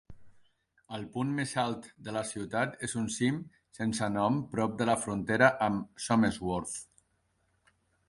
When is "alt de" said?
1.63-2.15